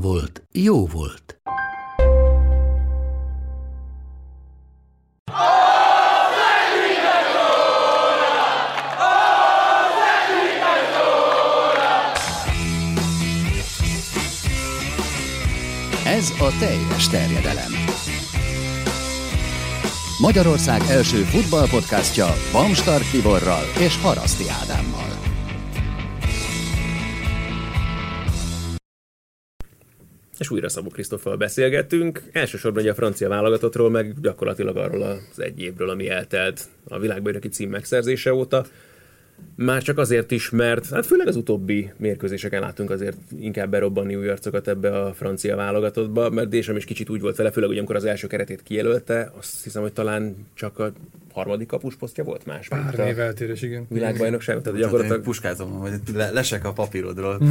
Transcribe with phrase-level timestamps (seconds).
[0.00, 1.40] volt, jó volt.
[16.04, 17.72] Ez a teljes terjedelem.
[20.20, 25.05] Magyarország első futballpodcastja Bamstart Tiborral és Haraszti Ádámmal.
[30.38, 32.22] És újra Szabó Krisztoffal beszélgettünk.
[32.32, 37.48] Elsősorban ugye a francia válogatottról, meg gyakorlatilag arról az egy évről, ami eltelt a világbajnoki
[37.48, 38.66] cím megszerzése óta.
[39.54, 44.28] Már csak azért is, mert hát főleg az utóbbi mérkőzéseken látunk azért inkább berobbanni új
[44.28, 47.96] arcokat ebbe a francia válogatottba, mert Désem is kicsit úgy volt vele, főleg hogy amikor
[47.96, 50.92] az első keretét kijelölte, azt hiszem, hogy talán csak a
[51.36, 52.68] harmadik kapus posztja volt más.
[52.68, 53.86] Pár mint a név eltérés, igen.
[53.88, 57.38] Világbajnokság, tehát Gyakorlatilag puskázom, vagy le, lesek a papírodról.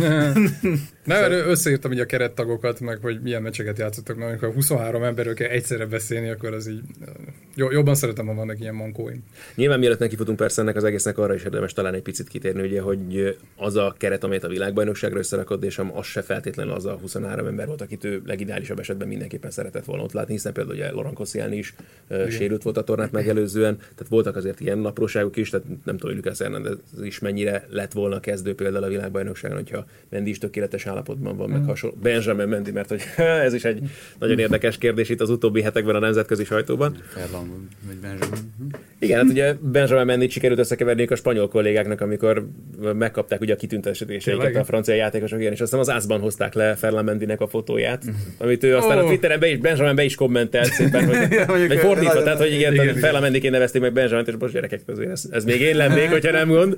[1.03, 5.33] Nem, erről összeírtam így a kerettagokat, meg hogy milyen meccseket játszottak, mert amikor 23 emberről
[5.33, 6.81] kell egyszerre beszélni, akkor az így
[7.55, 9.23] jobban szeretem, ha vannak ilyen mankóim.
[9.55, 12.81] Nyilván mielőtt nekifutunk persze ennek az egésznek arra is érdemes talán egy picit kitérni, ugye,
[12.81, 17.47] hogy az a keret, amelyet a világbajnokságra összerakott, és az se feltétlenül az a 23
[17.47, 21.15] ember volt, akit ő legideálisabb esetben mindenképpen szeretett volna ott látni, hiszen például ugye Laurent
[21.15, 21.73] Koscielny is
[22.09, 26.15] uh, sérült volt a tornát megelőzően, tehát voltak azért ilyen apróságok is, tehát nem tudom,
[26.15, 30.85] hogy Lucas Hernandez is mennyire lett volna kezdő például a világbajnokságon, hogyha Mendy is tökéletes
[30.85, 31.95] állapotban van, meg hasonló.
[32.01, 33.01] Benjamin Mendy, mert hogy
[33.47, 33.79] ez is egy
[34.19, 36.97] nagyon érdekes kérdés itt az utóbbi hetekben a nemzetközi sajtóban.
[37.07, 37.49] Ferland,
[37.87, 38.39] vagy Benjamin.
[38.99, 42.47] Igen, hát ugye Benjamin Mendy sikerült összekeverniük a spanyol kollégáknak, amikor
[42.93, 47.05] megkapták ugye a kitüntetéseiket a francia játékosok, igen, és aztán az ászban hozták le Ferland
[47.05, 48.03] Mendynek a fotóját,
[48.37, 49.05] amit ő aztán a Ó.
[49.05, 52.85] Twitteren be is, Benjamin be is kommentelt szépen, hogy, vagy fordítva, tehát hogy igen, igen,
[52.85, 56.09] igen Ferland Mendyként nevezték meg Benjamin, és most gyerekek közül, ez, ez még én lennék,
[56.17, 56.77] hogyha nem gond.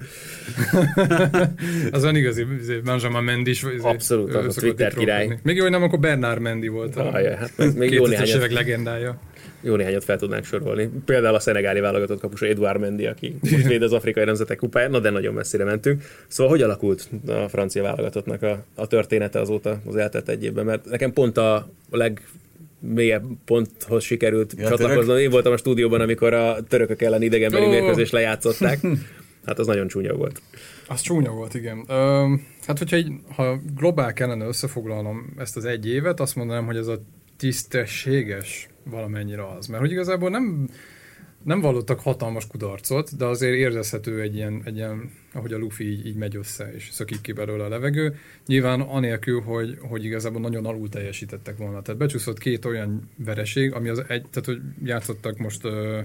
[1.91, 3.63] Az van igazi, izé, Benjamin Mendy is.
[3.63, 5.17] izé, Abszolút, az a Twitter itt király.
[5.17, 5.41] trollkodni.
[5.43, 6.95] Még jó, hogy nem, akkor Bernard Mendy volt.
[6.95, 9.19] a Ajaj, hát meg még jó 2000-es néhányat, évek legendája.
[9.61, 10.89] jó néhányat fel tudnánk sorolni.
[11.05, 14.99] Például a szenegáli válogatott kapusa Eduard Mendy, aki most véd az afrikai nemzetek kupáját, na
[14.99, 16.03] de nagyon messzire mentünk.
[16.27, 20.65] Szóval hogy alakult a francia válogatottnak a, a története azóta az eltelt egy évben?
[20.65, 22.21] Mert nekem pont a leg
[22.79, 25.17] mélyebb ponthoz sikerült Ja, csatlakoznom.
[25.17, 27.69] Én voltam a stúdióban, amikor a törökök ellen idegenbeli Ó.
[27.69, 28.79] mérkőzést lejátszották.
[29.45, 30.41] Hát az nagyon csúnya volt.
[30.87, 31.83] Az csúnya volt, igen.
[31.87, 32.33] Ö,
[32.65, 36.87] hát, hogyha így, ha globál kellene összefoglalnom ezt az egy évet, azt mondanám, hogy ez
[36.87, 37.01] a
[37.37, 39.67] tisztességes valamennyire az.
[39.67, 40.69] Mert hogy igazából nem,
[41.47, 46.05] nem vallottak hatalmas kudarcot, de azért érezhető egy ilyen, egy ilyen ahogy a Luffy így,
[46.05, 48.15] így megy össze, és szökik ki belőle a levegő.
[48.45, 51.81] Nyilván anélkül, hogy, hogy igazából nagyon alul teljesítettek volna.
[51.81, 55.99] Tehát becsúszott két olyan vereség, ami az egy, tehát hogy játszottak most ö,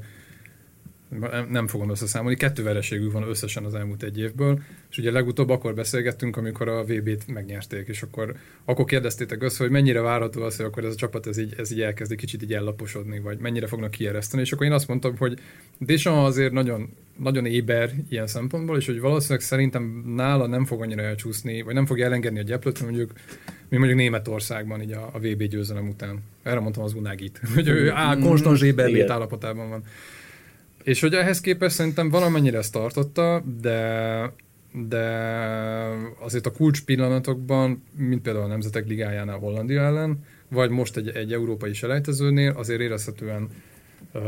[1.50, 5.74] nem- fogom összeszámolni, kettő vereségük van összesen az elmúlt egy évből, és ugye legutóbb akkor
[5.74, 10.66] beszélgettünk, amikor a VB-t megnyerték, és akkor, akkor kérdeztétek össze, hogy mennyire várható az, hogy
[10.66, 13.90] akkor ez a csapat ez így, ez így elkezdi kicsit így ellaposodni, vagy mennyire fognak
[13.90, 15.38] kiereszteni, és akkor én azt mondtam, hogy
[15.78, 21.02] Deschamps azért nagyon, nagyon éber ilyen szempontból, és hogy valószínűleg szerintem nála nem fog annyira
[21.02, 23.12] elcsúszni, vagy nem fogja elengedni a gyeplőt, mondjuk,
[23.68, 26.22] mint mondjuk Németországban így a, a VB győzelem után.
[26.42, 29.10] Erre mondtam az Unagit, hogy ő á, konstans éberlét Igen.
[29.10, 29.84] állapotában van.
[30.82, 34.32] És hogy ehhez képest szerintem valamennyire ezt tartotta, de,
[34.72, 35.04] de
[36.18, 41.32] azért a kulcs pillanatokban, mint például a Nemzetek Ligájánál Hollandia ellen, vagy most egy, egy
[41.32, 43.48] európai selejtezőnél azért érezhetően
[44.12, 44.22] uh,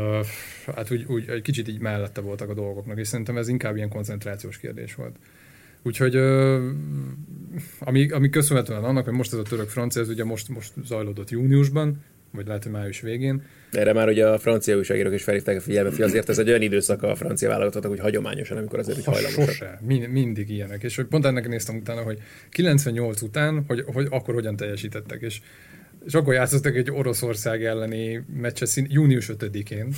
[0.75, 3.89] hát úgy, úgy, egy kicsit így mellette voltak a dolgoknak, és szerintem ez inkább ilyen
[3.89, 5.15] koncentrációs kérdés volt.
[5.83, 6.63] Úgyhogy uh,
[7.79, 12.03] ami, ami köszönhetően annak, hogy most ez a török-francia, ez ugye most, most zajlódott júniusban,
[12.35, 13.43] vagy lehet, hogy május végén,
[13.75, 16.61] Erre már ugye a francia újságírók is felhívták a figyelmet, hogy azért ez egy olyan
[16.61, 19.43] időszaka a francia válogatottnak, hogy hagyományosan, amikor azért Ha hajlamosak.
[19.43, 20.83] sose, mind, mindig ilyenek.
[20.83, 25.21] És hogy pont ennek néztem utána, hogy 98 után, hogy, hogy akkor hogyan teljesítettek.
[25.21, 25.39] És,
[26.05, 29.93] és akkor játszottak egy Oroszország elleni meccset szín, június 5-én.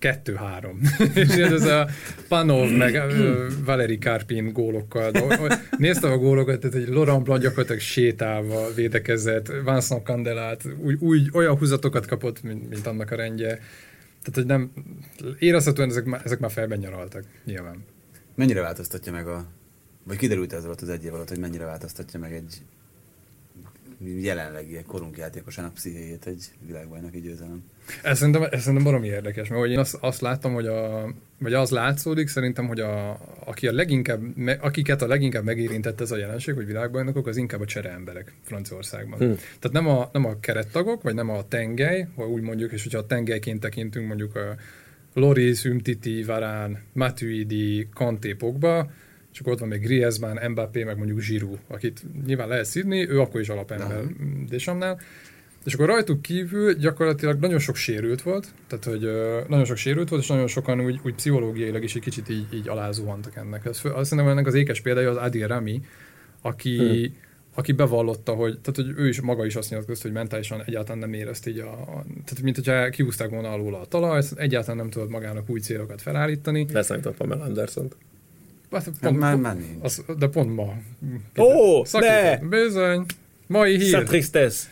[0.00, 0.74] 2-3.
[1.14, 1.88] és ez a
[2.28, 3.02] Panov meg
[3.64, 5.12] Valeri Karpin gólokkal.
[5.78, 11.56] Néztem a gólokat, tehát egy Laurent Blanc gyakorlatilag sétálva védekezett, Vincent Candelát, úgy, úgy, olyan
[11.56, 13.60] húzatokat kapott, mint, mint annak a rendje.
[14.22, 14.72] Tehát, hogy nem,
[15.38, 17.84] érezhetően ezek már, ezek már felben nyaraltak, nyilván.
[18.34, 19.46] Mennyire változtatja meg a
[20.04, 22.62] Vagy kiderült ez alatt az egy év alatt, hogy mennyire változtatja meg egy
[24.00, 27.62] jelenlegi korunk játékosának pszichéjét egy világbajnoki győzelem.
[28.02, 31.54] Ez szerintem, ez szerintem baromi érdekes, mert hogy én azt, azt láttam, hogy a, vagy
[31.54, 36.16] az látszódik szerintem, hogy a, aki a leginkább, me- akiket a leginkább megérintett ez a
[36.16, 39.18] jelenség, hogy világbajnokok, az inkább a csere emberek Franciaországban.
[39.18, 39.34] Hmm.
[39.34, 42.98] Tehát nem a, nem a kerettagok, vagy nem a tengely, ha úgy mondjuk, és hogyha
[42.98, 44.56] a tengelyként tekintünk mondjuk a
[45.14, 48.90] Loris, Umtiti, Varán, Matuidi, Kanté, Pogba,
[49.32, 53.20] és akkor ott van még Griezmann, Mbappé, meg mondjuk Giroud, akit nyilván lehet szidni, ő
[53.20, 54.02] akkor is alapember
[54.48, 55.00] Desamnál.
[55.66, 60.08] És akkor rajtuk kívül gyakorlatilag nagyon sok sérült volt, tehát hogy ö, nagyon sok sérült
[60.08, 63.64] volt, és nagyon sokan úgy, úgy pszichológiailag is egy kicsit így, így alázuhantak ennek.
[63.64, 65.80] Ez, azt hiszem, ennek az ékes példája az Adil Rami,
[66.40, 67.16] aki, hmm.
[67.54, 71.12] aki bevallotta, hogy, tehát hogy ő is maga is azt nyilatkozta, hogy mentálisan egyáltalán nem
[71.12, 75.10] érezte így a, a tehát mint hogyha kiúzták volna alul a talajt, egyáltalán nem tudott
[75.10, 76.66] magának új célokat felállítani.
[76.72, 77.96] Leszámítva Pamela Anderson-t.
[78.70, 79.84] Hát, Hát már, már nincs.
[79.84, 80.74] az, de pont ma.
[81.36, 82.40] Ó, Szakított.
[82.40, 82.48] ne!
[82.48, 83.06] Bizony.
[83.46, 83.88] Mai hír.
[83.88, 84.68] Sa tristesse.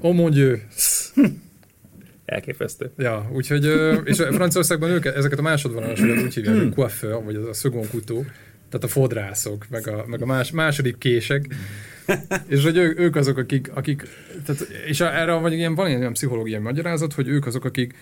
[0.00, 0.56] Oh mon Dieu.
[2.24, 2.90] Elképesztő.
[2.96, 3.64] Ja, úgyhogy,
[4.04, 8.22] és Franciaországban őket, ezeket a másodvonalasokat úgy hívják, hogy coiffeur, vagy az a couteau,
[8.68, 11.54] tehát a fodrászok, meg a, meg a más, második kések,
[12.46, 14.02] és hogy ő, ők azok, akik, akik
[14.44, 17.94] tehát, és erre vagy ilyen, van ilyen pszichológiai magyarázat, hogy ők azok, akik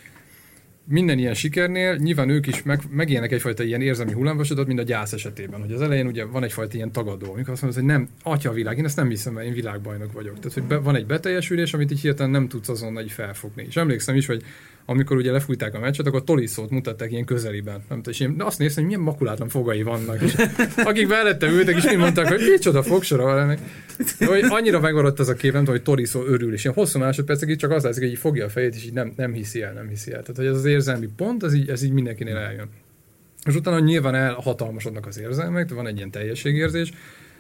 [0.89, 5.13] minden ilyen sikernél nyilván ők is meg, megélnek egyfajta ilyen érzelmi hullámvasutat, mint a gyász
[5.13, 8.53] esetében, hogy az elején ugye van egyfajta ilyen tagadó, amikor azt mondod, hogy nem, atya
[8.53, 10.35] világ, én ezt nem hiszem, mert én világbajnok vagyok.
[10.39, 13.67] Tehát, hogy be, van egy beteljesülés, amit így hirtelen nem tudsz azonnal így felfogni.
[13.69, 14.43] És emlékszem is, hogy
[14.91, 17.75] amikor ugye lefújták a meccset, akkor Toliszót mutatták ilyen közeliben.
[17.75, 20.23] Nem tudom, és én azt néztem, hogy milyen makulátlan fogai vannak.
[20.23, 20.35] És
[20.77, 23.59] akik mellette ültek, és mind mondták, hogy micsoda fogsora ennek.
[24.19, 27.57] Hogy annyira megmaradt az a kép, nem tudom, hogy Toliszó örül, és ilyen hosszú másodpercig
[27.57, 29.89] csak az látszik, hogy így fogja a fejét, és így nem, nem hiszi el, nem
[29.89, 30.21] hiszi el.
[30.21, 32.69] Tehát, hogy ez az érzelmi pont, ez így, ez így mindenkinél eljön.
[33.47, 36.93] És utána nyilván elhatalmasodnak az érzelmek, van egy ilyen teljességérzés,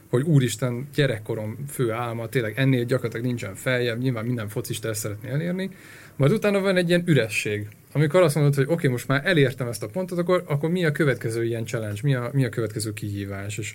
[0.09, 5.31] hogy úristen, gyerekkorom fő álma, tényleg ennél gyakorlatilag nincsen feljebb, nyilván minden focista ezt szeretné
[5.31, 5.71] elérni.
[6.17, 9.69] Majd utána van egy ilyen üresség, amikor azt mondod, hogy oké, okay, most már elértem
[9.69, 12.93] ezt a pontot, akkor, akkor mi a következő ilyen challenge, mi a, mi a következő
[12.93, 13.75] kihívás, és,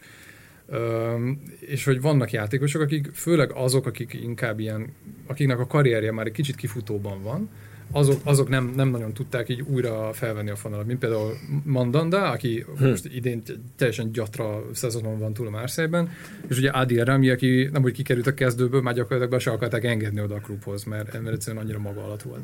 [0.68, 4.94] öm, és hogy vannak játékosok, akik, főleg azok, akik inkább ilyen,
[5.28, 7.50] akiknek a karrierje már egy kicsit kifutóban van,
[7.94, 12.66] azok, azok nem, nem nagyon tudták így újra felvenni a fonalat, mint például Mandanda, aki
[12.78, 12.88] hm.
[12.88, 13.42] most idén
[13.76, 16.10] teljesen gyatra szezonon van túl a Marseille-ben,
[16.48, 19.84] és ugye Adil Rami, aki nem úgy kikerült a kezdőből, már gyakorlatilag be se akarták
[19.84, 22.42] engedni oda a klubhoz, mert, mert egyszerűen annyira maga alatt volt.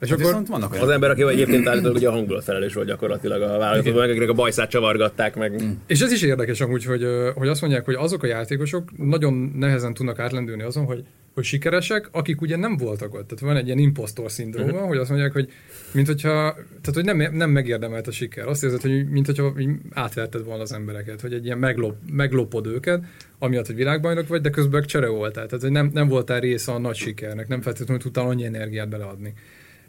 [0.00, 2.86] És Hát akkor, viszont vannak olyan Az ember, aki egyébként állítólag ugye a hangulatfelelős volt
[2.86, 5.62] gyakorlatilag a válogatottban, meg a bajszát csavargatták meg.
[5.86, 9.94] És ez is érdekes amúgy, hogy, hogy azt mondják, hogy azok a játékosok nagyon nehezen
[9.94, 11.04] tudnak átlendülni azon, hogy,
[11.34, 13.28] hogy sikeresek, akik ugye nem voltak ott.
[13.28, 14.88] Tehát van egy ilyen impostor szindróma, uh-huh.
[14.88, 15.52] hogy azt mondják, hogy
[15.92, 18.48] mint hogyha, tehát hogy nem, nem megérdemelt a siker.
[18.48, 22.66] Azt érzed, hogy mint hogyha így átverted volna az embereket, hogy egy ilyen meglop, meglopod
[22.66, 23.04] őket,
[23.38, 25.46] amiatt, hogy világbajnok vagy, de közben csere voltál.
[25.46, 29.34] Tehát, hogy nem, nem voltál része a nagy sikernek, nem feltétlenül tudtál annyi energiát beleadni.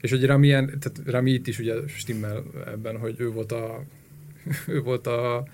[0.02, 3.84] És hogy Rami, ilyen, tehát Rami itt is ugye stimmel ebben, hogy ő volt a,
[4.68, 5.48] ő volt a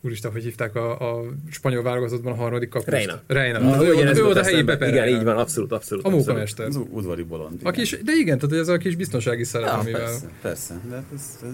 [0.00, 2.90] úristen, hogy hívták a, a spanyol válogatottban a harmadik kapust?
[2.90, 3.22] Reina.
[3.26, 3.58] Reina.
[3.58, 4.62] Ah, ő, ő, ő, volt volt a helyi.
[4.62, 5.18] Pepe Igen, Reina.
[5.18, 6.04] így van, abszolút, abszolút.
[6.04, 6.66] A munkamester.
[6.66, 7.60] az udvari bolond.
[7.62, 10.00] Aki is, de igen, tehát ez a kis biztonsági szerep, Ja, amivel...
[10.00, 10.80] persze, persze.
[10.88, 11.52] De hát ez, ez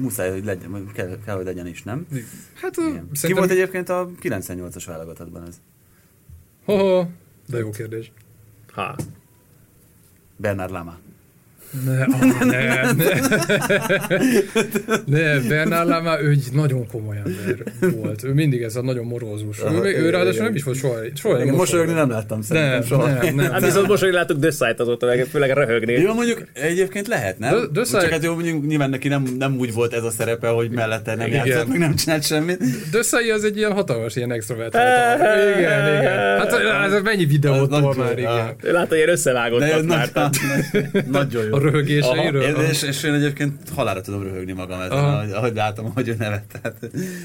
[0.00, 2.06] muszáj, hogy legyen, kell, kell, hogy legyen is, nem?
[2.54, 2.74] Hát.
[2.74, 3.30] Ki szerintem...
[3.36, 5.60] volt egyébként a 98-as válogatottban ez?
[6.64, 7.06] Ho-ho,
[7.48, 8.12] de jó kérdés.
[8.72, 8.96] Ha.
[10.36, 10.98] Bernard Lama.
[11.84, 13.20] Ne, ah, ne, ne.
[15.06, 17.56] ne, Bernard Lama, ő egy nagyon komoly ember
[17.94, 18.24] volt.
[18.24, 19.60] Ő mindig ez a nagyon morózus.
[19.60, 22.42] Ő, Aha, ő, ő ráadásul nem is volt soha, soha nem Igen, mosolyogni nem láttam
[22.42, 23.06] szerintem Nem, soha.
[23.06, 23.50] nem, nem.
[23.50, 25.92] Hát viszont mosolyog láttuk The Sight azóta, meg főleg röhögni.
[25.92, 27.68] Jó, mondjuk egyébként lehet, nem?
[27.72, 30.70] De Csak hát jó, mondjuk nyilván neki nem, nem úgy volt ez a szerepe, hogy
[30.70, 31.46] mellette nem Igen.
[31.46, 32.90] játszott, meg nem csinált semmit.
[32.90, 35.20] Dösszai az egy ilyen hatalmas, ilyen extrovertált.
[35.58, 36.18] igen, igen.
[36.18, 36.52] Hát
[36.92, 38.54] ez mennyi videót már, igen.
[38.60, 40.10] látta, hogy ilyen összevágottak már.
[41.10, 41.58] nagyon jó.
[41.60, 42.42] Röhögéseiről.
[42.42, 46.14] Aha, és, és, én egyébként halára tudom röhögni magam ezen, ahogy, ahogy látom, hogy ő
[46.18, 46.44] nevet.
[46.52, 46.76] Tehát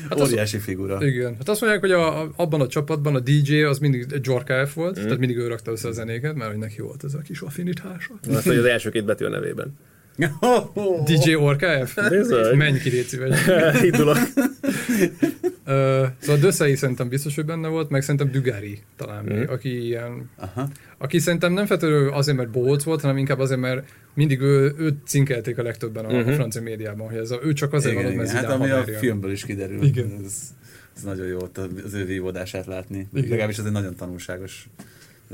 [0.10, 1.06] Hát az- óriási figura.
[1.06, 1.36] Igen.
[1.38, 5.00] Hát azt mondják, hogy a, abban a csapatban a DJ az mindig Jorka F volt,
[5.00, 5.04] mm.
[5.04, 8.20] tehát mindig ő rakta össze a zenéket, mert hogy neki volt ez a kis affinitása.
[8.34, 9.77] Azt, hogy az első két betű a nevében.
[11.06, 12.10] DJ Orka F?
[12.10, 12.58] Bizony.
[12.58, 13.39] Menj ki, légy szíves.
[13.84, 14.18] Indulok.
[15.65, 19.34] Ö, szóval Dösszei szerintem biztos, hogy benne volt, meg szerintem Dügari talán Mhm.
[19.38, 20.67] még, aki ilyen, Aha.
[20.98, 24.95] aki szerintem nem feltétlenül azért, mert bohóc volt, hanem inkább azért, mert mindig ő, őt
[25.05, 26.29] cinkelték a legtöbben a, Mhm.
[26.29, 28.34] a francia médiában, hogy ez a, ő csak azért Igen, van ott, igen.
[28.36, 29.84] mert Hát ami a filmből is kiderül.
[29.84, 30.12] Igen.
[30.25, 30.53] Ez,
[30.95, 33.07] ez nagyon jó ott az ő vívódását látni.
[33.13, 33.29] Igen.
[33.29, 34.67] Legalábbis ez egy nagyon tanulságos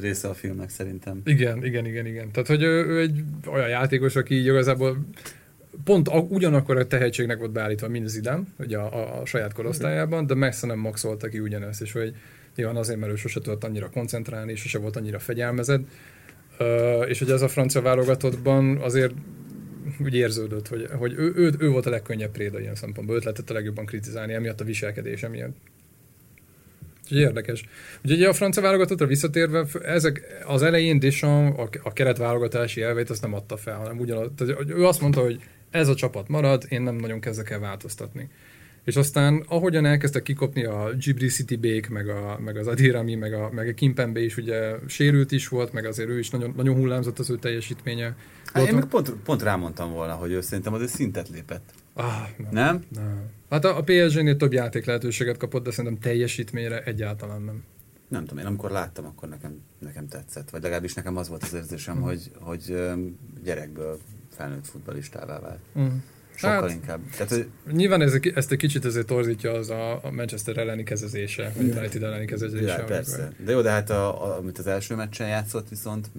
[0.01, 1.21] része a filmnek szerintem.
[1.25, 2.31] Igen, igen, igen, igen.
[2.31, 3.23] Tehát, hogy ő, ő egy
[3.53, 4.97] olyan játékos, aki igazából
[5.83, 10.25] pont a, ugyanakkor a tehetségnek volt beállítva, mint Zidane, ugye a, a, a saját korosztályában,
[10.25, 12.15] de messze nem maxolta ki ugyanezt, és hogy
[12.55, 15.83] nyilván azért, mert ő sose tudott annyira koncentrálni, és sose volt annyira fegyelmezett,
[16.61, 19.13] Ö, és hogy ez a francia válogatottban azért
[19.99, 23.49] úgy érződött, hogy, hogy ő, ő, ő, volt a legkönnyebb préda ilyen szempontból, őt lehetett
[23.49, 25.55] a legjobban kritizálni, emiatt a viselkedése miatt.
[27.03, 27.65] Úgyhogy érdekes.
[28.03, 33.33] Úgyhogy a francia válogatottra visszatérve, ezek az elején Deschamps a, a keretválogatási elveit azt nem
[33.33, 36.95] adta fel, hanem ugyanaz, tehát ő azt mondta, hogy ez a csapat marad, én nem
[36.95, 38.29] nagyon kezdek el változtatni.
[38.83, 43.33] És aztán ahogyan elkezdtek kikopni a Ghibli City Bake, meg, a, meg az Adirami, meg
[43.33, 46.75] a, meg a Kimpembe is ugye sérült is volt, meg azért ő is nagyon, nagyon
[46.75, 48.15] hullámzott az ő teljesítménye.
[48.53, 51.73] Hát én meg pont, pont rámondtam volna, hogy ő szerintem az egy szintet lépett.
[51.93, 52.49] Ah, nem.
[52.51, 52.83] Nem?
[52.95, 53.29] nem.
[53.49, 57.63] Hát a, a PSG-nél több játék lehetőséget kapott, de szerintem teljesítményre egyáltalán nem.
[58.07, 60.49] Nem tudom, én amikor láttam, akkor nekem, nekem tetszett.
[60.49, 62.01] Vagy legalábbis nekem az volt az érzésem, mm.
[62.01, 62.77] hogy, hogy
[63.43, 63.99] gyerekből
[64.35, 65.59] felnőtt futbalistává vált.
[65.79, 65.97] Mm.
[66.35, 66.99] Sokkal hát, inkább.
[67.09, 67.47] Tehát, hogy...
[67.71, 72.25] Nyilván ez, ezt egy kicsit azért torzítja az a, Manchester elleni kezezése, vagy United elleni
[72.25, 72.77] kezezése.
[72.77, 73.15] Ja, persze.
[73.15, 73.45] Amikor...
[73.45, 76.09] De jó, de hát a, a, amit az első meccsen játszott, viszont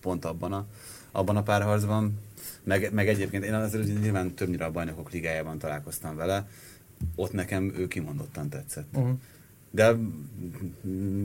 [0.00, 0.66] pont abban a,
[1.12, 2.18] abban a párharcban,
[2.64, 6.48] meg, meg egyébként én azért nyilván többnyire a bajnokok ligájában találkoztam vele,
[7.14, 8.88] ott nekem ő kimondottan tetszett.
[8.92, 9.18] Uh-huh.
[9.70, 9.96] De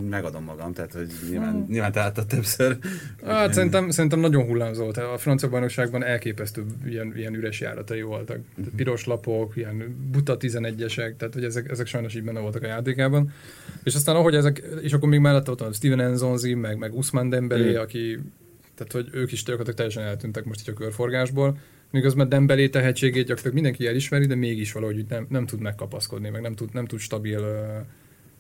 [0.09, 1.69] megadom magam, tehát hogy nyilván, uh-huh.
[1.69, 2.77] nyilván te többször.
[3.25, 8.39] Hát szerintem, szerintem nagyon hullámzó A francia bajnokságban elképesztő ilyen, ilyen üres járatai voltak.
[8.57, 8.73] Uh-huh.
[8.75, 13.31] Piros lapok, ilyen buta 11-esek, tehát hogy ezek, ezek sajnos így benne voltak a játékában.
[13.83, 17.29] És aztán ahogy ezek, és akkor még mellette ott van Steven Enzonzi, meg, meg Usman
[17.29, 17.81] Dembélé, uh-huh.
[17.81, 18.19] aki
[18.75, 21.57] tehát hogy ők is gyakorlatilag teljesen eltűntek most így a körforgásból,
[21.91, 26.55] miközben Dembélé tehetségét gyakorlatilag mindenki elismeri, de mégis valahogy nem, nem tud megkapaszkodni, meg nem
[26.55, 27.45] tud, nem tud stabil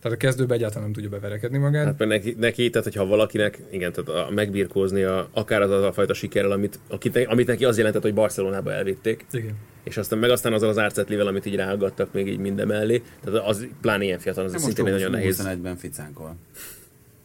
[0.05, 1.85] tehát a kezdőbe egyáltalán nem tudja beverekedni magát.
[1.85, 5.93] Hát neki, neki, tehát hogyha valakinek, igen, tehát a, megbirkózni a, akár az, az a
[5.93, 9.25] fajta sikerrel, amit, akit, amit neki az jelentett, hogy Barcelonába elvitték.
[9.31, 9.53] Igen.
[9.83, 13.01] És aztán meg aztán azzal az árcetlivel, amit így ráaggattak még így minden mellé.
[13.23, 15.41] Tehát az pláne ilyen fiatal, az szintén nagyon nehéz.
[15.43, 16.35] 21-ben ficánkol.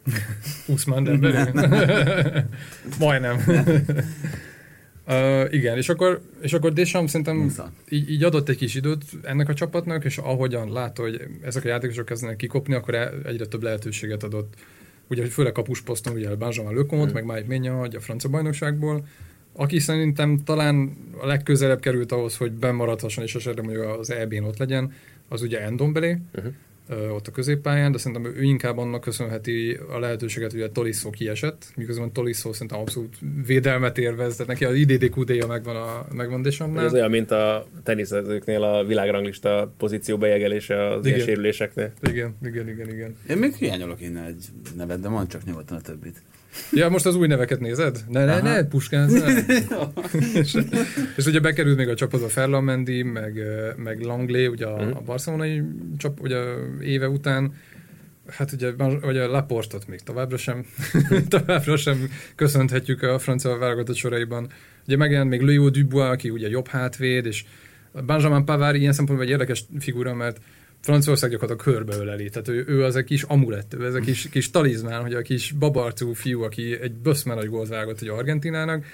[0.74, 1.42] Usman Dembélé.
[2.98, 3.36] Majdnem.
[5.06, 7.52] Uh, igen, és akkor, és akkor Deschamps szerintem
[7.88, 11.68] így, így, adott egy kis időt ennek a csapatnak, és ahogyan látta, hogy ezek a
[11.68, 14.54] játékosok kezdenek kikopni, akkor e- egyre több lehetőséget adott.
[15.08, 17.14] Ugye, hogy főleg kapusposzton, ugye Benjamin Lecomot, mm.
[17.14, 19.06] meg Mike Menya, a francia bajnokságból,
[19.52, 24.58] aki szerintem talán a legközelebb került ahhoz, hogy bemaradhasson, és esetleg mondjuk az EB-n ott
[24.58, 24.92] legyen,
[25.28, 26.52] az ugye Endombele, uh-huh
[27.12, 31.72] ott a középpályán, de szerintem ő inkább annak köszönheti a lehetőséget, hogy a Tolisso kiesett,
[31.76, 33.16] miközben Tolisso szerintem abszolút
[33.46, 38.84] védelmet érvez, tehát neki az IDDQD-ja megvan a megvan Ez olyan, mint a teniszezőknél a
[38.84, 41.14] világranglista pozíció bejegelése az igen.
[41.14, 41.92] ilyen sérüléseknél.
[42.02, 43.16] Igen, igen, igen, igen.
[43.28, 44.44] Én még hiányolok innen egy
[44.76, 46.22] nevet, de mondd csak nyugodtan a többit.
[46.72, 48.04] Ja, most az új neveket nézed?
[48.08, 49.32] Ne, ne, ne, puskánz, ne.
[50.40, 50.56] és,
[51.16, 53.42] és, ugye bekerült még a csapatba Ferlamendi, meg,
[53.76, 54.90] meg Langley, ugye a, mm.
[54.90, 55.62] a barcelonai
[55.98, 56.38] csap, ugye
[56.80, 57.54] éve után,
[58.26, 60.64] hát ugye, ugye Laportot még továbbra sem,
[61.28, 64.50] továbbra sem köszönhetjük a francia válogatott soraiban.
[64.86, 67.44] Ugye megjelent még Leo Dubois, aki ugye jobb hátvéd, és
[68.06, 70.40] Benjamin Pavard ilyen szempontból egy érdekes figura, mert
[70.80, 72.28] Franciaország gyakorlatilag körbeöleli.
[72.28, 75.22] Tehát ő, ő az egy kis amulett, ő ez a kis, kis talizmán, hogy a
[75.22, 78.84] kis babarcú fiú, aki egy böszme nagy gólt vágott ugye Argentinának,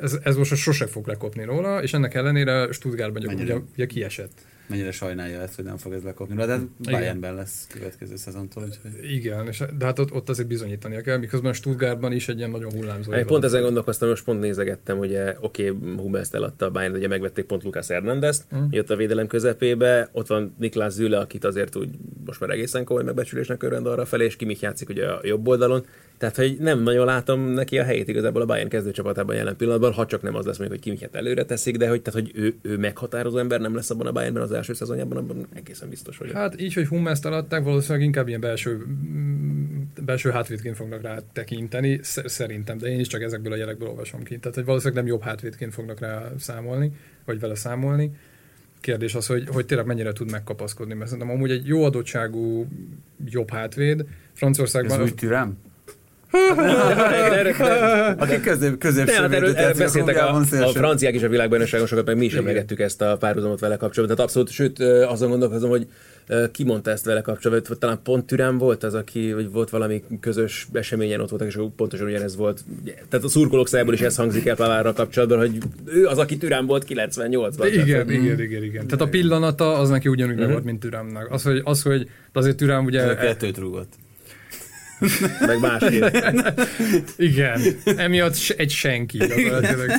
[0.00, 4.32] ez, ez most sose fog lekopni róla, és ennek ellenére Stuttgartban ugye, ugye, ugye kiesett
[4.68, 6.34] mennyire sajnálja ezt, hogy nem fog ez lekopni.
[6.34, 8.64] De hát Bayernben lesz következő szezontól.
[8.64, 9.10] Úgyhogy...
[9.10, 12.72] Igen, és, de hát ott, ott azért bizonyítania kell, miközben Stuttgartban is egy ilyen nagyon
[12.72, 13.12] hullámzó.
[13.12, 17.08] Én pont ezen gondolkoztam, most pont nézegettem, hogy oké, okay, Hummels eladta a Bayern, ugye
[17.08, 18.64] megvették pont Lucas Hernandez, mm.
[18.70, 21.88] jött a védelem közepébe, ott van Niklas Züle, akit azért úgy
[22.24, 25.86] most már egészen komoly megbecsülésnek örvend arra felé, és Kimich játszik ugye a jobb oldalon.
[26.18, 30.06] Tehát, hogy nem nagyon látom neki a helyét igazából a Bayern kezdőcsapatában jelen pillanatban, ha
[30.06, 32.76] csak nem az lesz, mondjuk, hogy Kimichet előre teszik, de hogy, tehát, hogy ő, ő
[32.76, 36.34] meghatározó ember nem lesz abban a Bayernben az első szezonjában, abban egészen biztos vagyok.
[36.34, 38.86] Hát így, hogy Hummels alatták, valószínűleg inkább ilyen belső,
[40.04, 44.38] belső hátvédként fognak rá tekinteni, szerintem, de én is csak ezekből a jelekből olvasom ki.
[44.38, 46.92] Tehát, hogy valószínűleg nem jobb hátvédként fognak rá számolni,
[47.24, 48.10] vagy vele számolni.
[48.80, 52.66] Kérdés az, hogy, hogy tényleg mennyire tud megkapaszkodni, mert szerintem amúgy egy jó adottságú
[53.24, 55.00] jobb hátvéd, Franciaországban...
[55.00, 55.58] Ez úgy türem?
[58.18, 62.24] Aki közép, középső hát erről beszéltek a, a, franciák is a világbajnokságon sokat, meg mi
[62.24, 64.16] is emlegettük ezt a párhuzamot vele kapcsolatban.
[64.16, 64.78] Tehát abszolút, sőt,
[65.08, 65.86] azon gondolkozom, hogy
[66.52, 70.02] ki mondta ezt vele kapcsolatban, vagy talán pont Türem volt az, aki, vagy volt valami
[70.20, 72.64] közös eseményen ott voltak, és pontosan ugyanez volt.
[73.08, 76.66] Tehát a szurkolók szájából is ez hangzik el Pavárral kapcsolatban, hogy ő az, aki Türem
[76.66, 77.68] volt 98-ban.
[77.72, 78.86] Igen, tehát, igen, igen, igen.
[78.86, 80.50] Tehát a pillanata az neki ugyanúgy mm-hmm.
[80.50, 81.32] volt, mint Türemnek.
[81.32, 83.14] Az, hogy, az, hogy azért Türem ugye...
[83.14, 83.92] Kettőt rúgott.
[85.46, 86.04] Meg másképp.
[87.16, 87.60] Igen,
[87.96, 89.90] emiatt egy senki gyakorlatilag.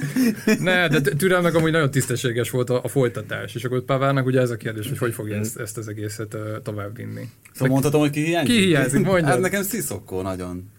[0.59, 4.49] Ne, de Türelnek amúgy nagyon tisztességes volt a, a folytatás, és akkor Pavárnak ugye ez
[4.49, 7.29] a kérdés, hogy hogy fogja ezt, ezt az egészet uh, tovább vinni.
[7.53, 8.55] Szóval mondhatom, hogy ki hiányzik?
[8.55, 9.05] Ki hiányzik?
[9.05, 9.25] Mondjad.
[9.29, 10.69] Hát nekem Sziszokko nagyon.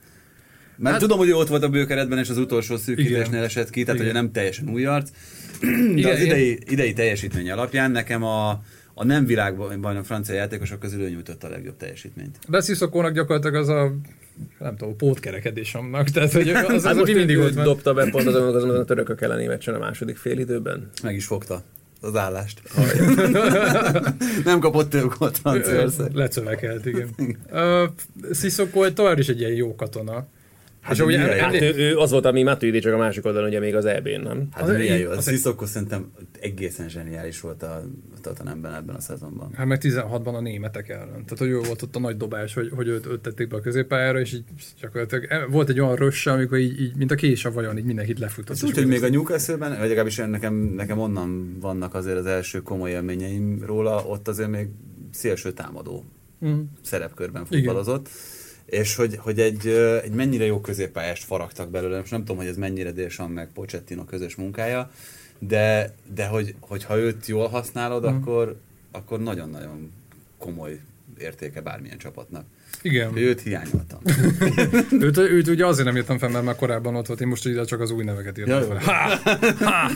[0.76, 3.42] Mert Hát- tudom, hogy ott volt a bőkeretben, és az utolsó szűkítésnél Igen.
[3.42, 4.10] esett ki, tehát Igen.
[4.12, 5.10] ugye nem teljesen új arc.
[5.60, 8.62] De Igen, az én- idei, idei teljesítmény alapján nekem a,
[8.98, 12.38] a nem világbajnok francia játékosok közül ő nyújtotta a legjobb teljesítményt.
[12.48, 13.92] De Sziszokónak gyakorlatilag az a
[14.58, 18.10] nem tudom, pótkerekedés annak, tehát hogy az, az, Hát az most mindig ott dobta be
[18.10, 20.90] pont azon, azon a törökök elleni meccsen a második fél időben.
[21.02, 21.62] Meg is fogta
[22.00, 22.62] az állást.
[24.44, 26.14] nem kapott több gólt Franciaország.
[26.14, 27.10] Lecövekelt, igen.
[27.50, 27.82] Uh,
[28.30, 30.26] Sziszokó tovább is egy ilyen jó katona.
[30.88, 31.42] Hát és ugye jó.
[31.42, 34.20] Hát ő, ő az volt, ami Matuidi, csak a másik oldalon ugye még az EB-n,
[34.20, 34.48] nem?
[34.50, 35.10] Hát Az- milyen jó.
[35.10, 37.84] az- Az Sziszokko szerintem egészen zseniális volt a
[38.22, 39.50] Tottenhamben ebben a szezonban.
[39.54, 41.08] Hát meg 16-ban a németek ellen.
[41.08, 43.60] Tehát, hogy ő volt ott a nagy dobás, hogy, hogy őt, őt tették be a
[43.60, 44.44] középpályára, és így
[44.80, 47.84] gyakorlatilag e- volt egy olyan rösse, amikor így, így mint a kés a vajon, így
[47.84, 48.56] mindenkit lefutott.
[48.56, 52.58] És úgy, hogy még a Newcastle-ben, vagy legalábbis nekem, nekem onnan vannak azért az első
[52.62, 54.68] komoly élményeim róla, ott azért még
[55.12, 56.04] szélső támadó
[56.40, 56.58] Mhm.
[56.82, 57.74] szerepkörben Igen.
[58.70, 59.66] És hogy, hogy egy,
[60.02, 64.04] egy mennyire jó középpályást faragtak belőle, most nem tudom, hogy ez mennyire Délsan meg Pochettino
[64.04, 64.90] közös munkája,
[65.38, 68.14] de, de hogy, hogyha őt jól használod, Mhm.
[68.14, 68.56] akkor,
[68.92, 69.92] akkor nagyon-nagyon
[70.38, 70.80] komoly
[71.18, 72.44] értéke bármilyen csapatnak.
[72.82, 73.16] Igen.
[73.16, 73.98] Őt hiányoltam.
[75.06, 77.64] őt, őt, ugye azért nem írtam fel, mert már korábban ott volt, én most ide
[77.64, 78.78] csak az új neveket írtam Ja, fel.
[78.78, 79.64] Ha!
[79.64, 79.90] Ha!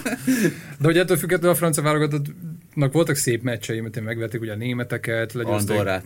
[0.78, 4.56] De ugye ettől függetlenül a francia válogatottnak voltak szép meccsei, mert én megvették ugye a
[4.56, 6.04] németeket, legyőzték Andorrát.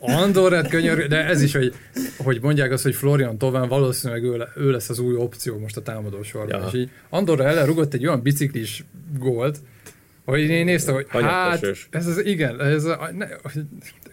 [0.00, 1.74] Andorrát könyörű, de ez is, hogy,
[2.16, 5.76] hogy mondják azt, hogy Florian Tován valószínűleg ő, le- ő lesz az új opció most
[5.76, 6.60] a támadó sorban.
[6.60, 6.66] Ja.
[6.66, 8.84] És így Andorra ellen rugott egy olyan biciklis
[9.18, 9.58] gólt,
[10.24, 13.26] hogy én néztem, hogy hát, ez az, igen, ez a, ne,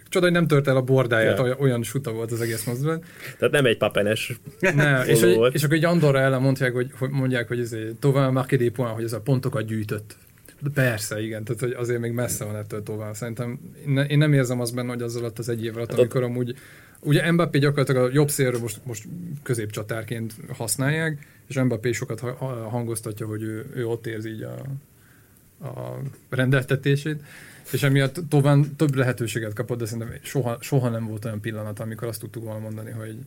[0.08, 1.56] csoda, hogy nem tört el a bordáját, Ja.
[1.58, 3.04] olyan, suta volt az egész mozdulat.
[3.38, 4.40] Tehát nem egy papenes.
[4.60, 8.32] Ne, és, hogy, és akkor egy Andorra ellen mondják, hogy, hogy mondják, hogy ez tovább
[8.32, 10.16] marqué hogy ez a pontokat gyűjtött.
[10.60, 13.14] De persze, igen, tehát hogy azért még messze van ettől tovább.
[13.14, 15.90] Szerintem én, ne, én nem érzem azt benne, hogy az alatt az egy év alatt,
[15.90, 16.56] Hát amikor amúgy
[17.00, 19.04] Ugye Mbappé gyakorlatilag a jobb szélről most, most
[19.42, 24.54] középcsatárként használják, és Mbappé sokat ha- ha- hangoztatja, hogy ő, ő ott érzi így a,
[25.66, 27.22] a rendeltetését,
[27.72, 32.08] és emiatt tovább több lehetőséget kapott, de szerintem soha, soha nem volt olyan pillanat, amikor
[32.08, 33.18] azt tudtuk volna mondani, hogy,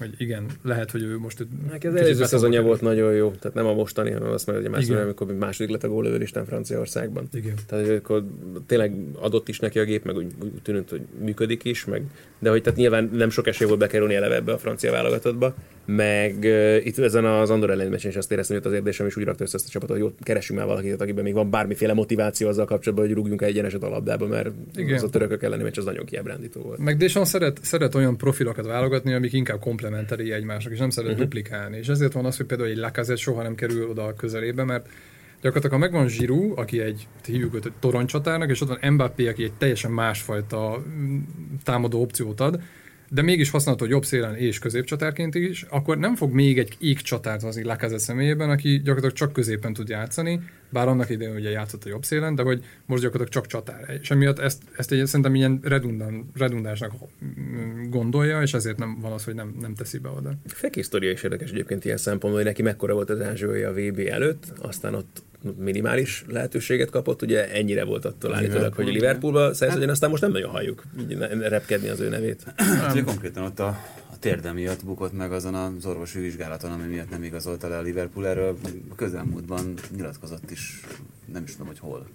[0.00, 1.46] hogy igen, lehet, hogy ő most...
[1.70, 4.80] Neki az előző szezonja volt nagyon jó, tehát nem a mostani, hanem azt mondja, hogy
[4.80, 4.96] Igen.
[4.96, 7.28] második, amikor második lett a gólövőlisten Franciaországban.
[7.32, 7.54] Igen.
[7.66, 8.24] Tehát akkor
[8.66, 12.02] tényleg adott is neki a gép, meg úgy, úgy tűnt, hogy működik is, meg,
[12.38, 16.36] de hogy tehát nyilván nem sok esély volt bekerülni eleve ebbe a francia válogatottba, meg
[16.40, 19.16] uh, itt ezen az Andorra elleni meccsen is azt éreztem, hogy ott az érdésem is
[19.16, 21.92] úgy rakta össze ezt a csapatot, hogy jó, keressünk már valakit, akiben még van bármiféle
[21.92, 24.94] motiváció azzal kapcsolatban, hogy rúgjunk egy egyeneset a labdába, mert Igen.
[24.94, 26.78] Az a törökök elleni meccs az nagyon kiábrándító volt.
[26.78, 29.58] Meg Deschamps szeret, szeret olyan profilokat válogatni, amik inkább
[29.90, 31.24] komplementari egymásnak, és nem szeret uh-huh.
[31.24, 31.76] duplikálni.
[31.76, 34.88] És ezért van az, hogy például egy Lacazette soha nem kerül oda a közelébe, mert
[35.42, 39.52] gyakorlatilag ha megvan Giroud, aki egy, hívjuk őt toronycsatárnak, és ott van Mbappé, aki egy
[39.52, 41.18] teljesen másfajta mm,
[41.62, 42.60] támadó opciót ad,
[43.08, 47.62] de mégis használható jobb szélen és középcsatárként is, akkor nem fog még egy égcsatárt hozni
[47.62, 52.04] Lacazette személyében, aki gyakorlatilag csak középen tud játszani, bár annak idején ugye játszott a jobb
[52.04, 53.98] szélen, de hogy most gyakorlatilag csak csatár.
[54.02, 56.92] És emiatt ezt, ezt egy, szerintem ilyen redundán, redundánsnak
[57.24, 60.32] mm, gondolja, és ezért nem van az, hogy nem, nem teszi be oda.
[60.46, 63.98] Feki sztoria is érdekes egyébként ilyen szempontból, hogy neki mekkora volt az ázsiai a VB
[63.98, 65.22] előtt, aztán ott
[65.58, 70.50] minimális lehetőséget kapott, ugye ennyire volt attól állítólag, hogy Liverpoolba szerződjön, aztán most nem nagyon
[70.50, 70.84] halljuk
[71.40, 72.44] repkedni az ő nevét.
[72.56, 73.78] Hát, konkrétan ott a
[74.20, 78.26] térde miatt bukott meg azon az orvosi vizsgálaton, ami miatt nem igazolta le a Liverpool.
[78.26, 78.56] Erről
[78.90, 80.80] a közelmúltban nyilatkozott is,
[81.32, 82.06] nem is tudom, hogy hol.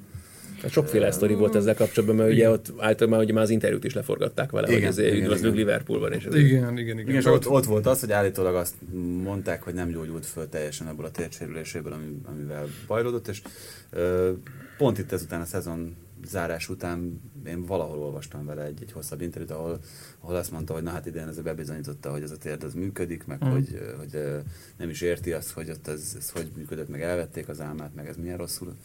[0.61, 3.93] Hát sokféle sztori volt ezzel kapcsolatban, mert ugye ott általában ugye már az interjút is
[3.93, 5.53] leforgatták vele, Igen, hogy ezért igen.
[5.53, 6.11] Liverpoolban.
[6.11, 6.99] És ez Igen, igen, igen.
[6.99, 8.75] Igen, és ott, ott volt az, hogy állítólag azt
[9.23, 13.41] mondták, hogy nem gyógyult föl teljesen ebből a térsérüléséből, ami, amivel bajlódott, és
[13.89, 14.31] ö,
[14.77, 19.51] pont itt ezután a szezon zárás után én valahol olvastam vele egy, egy hosszabb interjút,
[19.51, 19.79] ahol,
[20.19, 23.25] ahol azt mondta, hogy na hát idén ez bebizonyította, hogy ez a térd az működik,
[23.25, 23.51] meg Mhm.
[23.51, 24.43] hogy, hogy
[24.77, 28.07] nem is érti azt, hogy ott ez, ez hogy működött, meg elvették az álmát, meg
[28.07, 28.75] ez milyen rosszul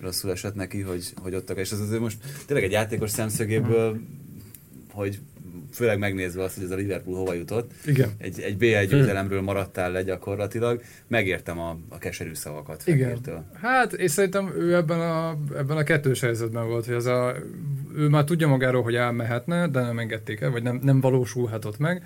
[0.00, 4.00] rosszul esett neki, hogy, hogy ott és ez azért most tényleg egy játékos szemszögéből,
[4.90, 5.20] hogy
[5.72, 8.10] főleg megnézve azt, hogy ez a Liverpool hova jutott, Igen.
[8.18, 12.98] egy, egy BL győzelemről maradtál le gyakorlatilag, megértem a, a keserű szavakat Igen.
[12.98, 13.44] Fekértől.
[13.60, 17.34] Hát, és szerintem ő ebben a, ebben a kettős helyzetben volt, hogy ez a,
[17.96, 22.02] ő már tudja magáról, hogy elmehetne, de nem engedték el, vagy nem, nem valósulhatott meg,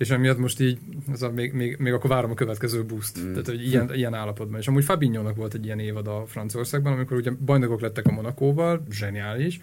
[0.00, 0.78] és emiatt most így,
[1.12, 3.20] ez a, még, még, még akkor várom a következő boost.
[3.20, 3.30] Mm.
[3.30, 4.60] Tehát, hogy ilyen, ilyen állapotban.
[4.60, 8.82] És amúgy Fabinho-nak volt egy ilyen évad a Franciaországban, amikor ugye bajnokok lettek a Monakóval,
[8.90, 9.60] zseniális,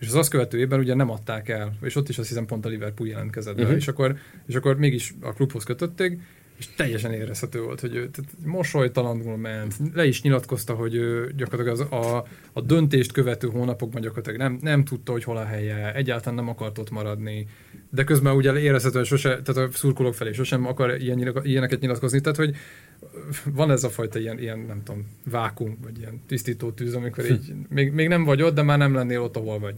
[0.00, 2.64] és az azt követő évben ugye nem adták el, és ott is azt hiszem pont
[2.64, 3.74] a Liverpool jelentkezett be, Mhm.
[3.74, 6.18] és, akkor, és akkor mégis a klubhoz kötötték,
[6.58, 11.80] és teljesen érezhető volt, hogy ő tehát mosolytalanul ment, le is nyilatkozta, hogy ő gyakorlatilag
[11.80, 16.34] az, a, a döntést követő hónapokban gyakorlatilag nem, nem tudta, hogy hol a helye, egyáltalán
[16.34, 17.46] nem akart ott maradni,
[17.90, 22.20] de közben ugye érezhető, hogy sose, tehát a szurkolók felé sosem akar ilyen, ilyeneket nyilatkozni,
[22.20, 22.54] tehát hogy
[23.44, 27.54] van ez a fajta ilyen, ilyen nem tudom, vákum, vagy ilyen tisztító tűz, amikor így
[27.68, 29.74] még, még nem vagy ott, de már nem lennél ott, ahol vagy.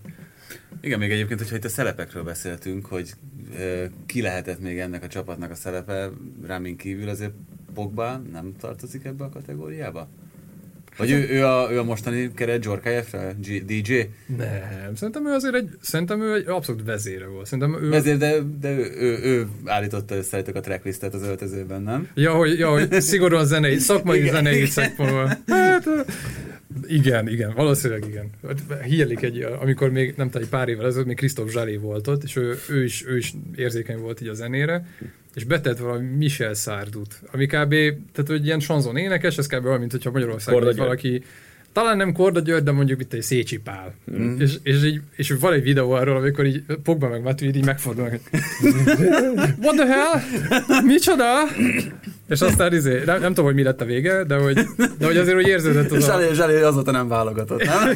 [0.81, 3.13] Igen, még egyébként, hogyha itt a szerepekről beszéltünk, hogy
[3.59, 6.11] ö, ki lehetett még ennek a csapatnak a szerepe,
[6.47, 7.33] Rámin kívül azért
[7.75, 10.09] Pogba nem tartozik ebbe a kategóriába?
[10.97, 13.35] Vagy ő, ő, a, ő a mostani keret Zsorkájefre?
[13.47, 14.01] G- DJ?
[14.37, 17.47] Nem, szerintem ő azért egy, szerintem ő egy abszolút vezére volt.
[17.47, 22.09] Szerintem ő, Ezért, de, de ő, ő, ő állította össze a tracklistet az öltözőben, nem?
[22.15, 25.29] Ja, hogy, ja, hogy szigorúan zenei, szakmai zenei szekpolva.
[25.47, 25.85] Hát,
[26.95, 28.31] igen, igen, valószínűleg igen.
[28.83, 32.23] Hírlik egy, amikor még, nem tudom, egy pár évvel ezelőtt még Krisztóf Zsali volt ott,
[32.23, 34.87] és ő, ő, is, ő is érzékeny volt így a zenére,
[35.35, 37.75] és betett valami Michel Szárdut, ami kb.
[38.13, 39.65] tehát hogy ilyen sanzon énekes, ez kb.
[39.65, 41.25] olyan, mint hogyha Magyarországon valaki
[41.73, 43.95] talán nem Korda György, de mondjuk itt egy Szécsi Pál.
[44.17, 44.41] Mm.
[44.41, 48.13] És, és, így, és van egy videó arról, amikor így Pogba meg Matuidi így megfordulnak,
[49.63, 50.21] What the hell?
[50.85, 51.25] Micsoda?
[52.29, 54.55] És aztán izé, nem, nem tudom, hogy mi lett a vége, de hogy,
[54.99, 56.13] de hogy azért, hogy érződött az a...
[56.13, 57.95] Zsali, Zsali azóta nem válogatott, nem?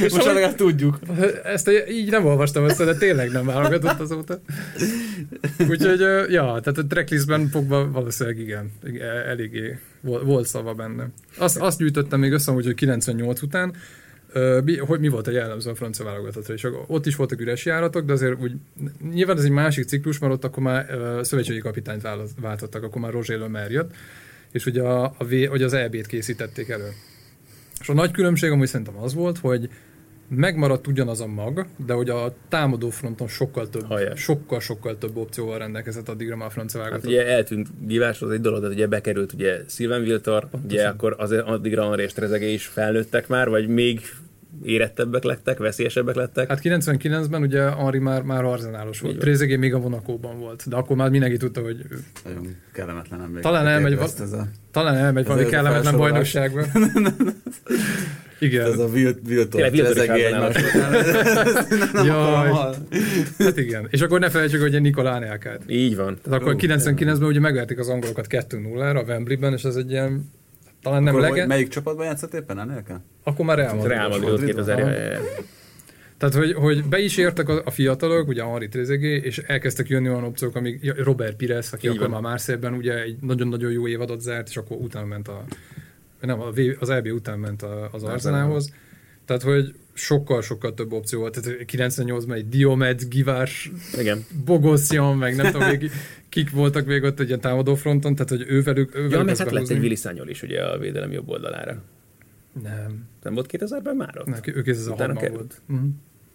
[0.00, 0.98] Most legalább tudjuk.
[1.44, 4.40] Ezt így nem olvastam össze, de tényleg nem válogatott azóta.
[5.68, 11.10] Úgyhogy, ja, tehát a tracklistben Pogba valószínűleg igen, igen, eléggé volt, szava benne.
[11.36, 13.74] Azt, azt gyűjtöttem még össze, hogy 98 után,
[14.80, 18.12] hogy mi volt a jellemző a francia válogatatra, és ott is voltak üres járatok, de
[18.12, 18.52] azért úgy,
[19.12, 20.86] nyilván ez egy másik ciklus, mert ott akkor már
[21.22, 22.08] szövetségi kapitányt
[22.40, 23.94] váltottak, akkor már Roger Lemer jött,
[24.52, 26.88] és ugye a, a, v, hogy az EB-t készítették elő.
[27.80, 29.68] És a nagy különbség amúgy szerintem az volt, hogy
[30.36, 35.58] megmaradt ugyanaz a mag, de hogy a támadó fronton sokkal több, sokkal, sokkal több opcióval
[35.58, 37.14] rendelkezett addigra már a francia Hát válogatott.
[37.16, 41.46] ugye eltűnt Givás, az egy dolog, de ugye bekerült ugye Sylvain Wiltor, ugye akkor azért
[41.46, 44.00] addigra Henri és Trezeguet is felnőttek már, vagy még
[44.64, 46.48] érettebbek lettek, veszélyesebbek lettek.
[46.48, 49.18] Hát 99-ben ugye Henri már, már arzenálos volt.
[49.18, 51.76] Trezeguet még a vonakóban volt, de akkor már mindenki tudta, hogy
[52.24, 53.42] Nagyon kellemetlen emlék.
[53.42, 56.32] Talán elmegy ez a, talán elmegy valami kellemetlen felsorolás.
[56.32, 56.62] bajnokságba.
[58.38, 58.72] Igen.
[58.72, 60.94] ez a Viltor, után.
[62.06, 62.50] Jaj,
[63.38, 63.86] hát igen.
[63.90, 65.62] És akkor ne felejtsük, hogy Nikolá Anelkát.
[65.66, 66.18] Így van.
[66.22, 70.30] Tehát akkor 99-ben ugye megverték az angolokat 2-0-ra a Wembleyben, és ez egy ilyen
[70.82, 73.00] talán nem lege, Melyik csapatban játszott éppen, Anelka?
[73.22, 73.90] akkor már Real Madrid.
[73.92, 74.90] Real Madrid Madrid, 2000 aha.
[74.90, 75.20] ja, ja, ja.
[76.18, 80.08] Tehát, hogy, hogy be is értek a, a fiatalok, ugye Henri Trezeguet, és elkezdtek jönni
[80.08, 82.20] olyan opciók, amik Robert Pires, aki Így akkor van.
[82.22, 85.44] már Marseille-ben ugye egy nagyon-nagyon jó évadot zárt, és akkor utána ment a,
[86.20, 88.72] nem, a V- az EB után ment a, az Arzenához.
[89.24, 91.40] Tehát, hogy sokkal-sokkal több opció volt.
[91.40, 94.24] Tehát 98-ban egy Diomed, Givás, Igen.
[94.44, 95.90] Bogossian, meg nem tudom, még
[96.32, 99.40] kik voltak még ott egy ilyen támadó fronton, tehát, hogy ővelük, ővelük Ja, meg azt
[99.42, 101.82] hát lett egy Willi Szányol is ugye a védelem jobb oldalára.
[102.62, 104.26] Nem, Nem volt 2000-ben már ott?
[104.26, 105.26] nem, ő 2006 Utána volt.
[105.26, 105.60] került.
[105.68, 105.88] Uh-huh.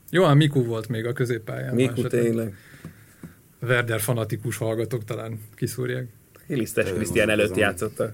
[0.09, 1.75] Johan Miku volt még a középpályán.
[1.75, 2.55] Miku tényleg.
[3.61, 6.07] Werder fanatikus hallgatók talán kiszúrják.
[6.47, 7.57] Lisztes Krisztián előtt azon.
[7.57, 8.13] játszotta.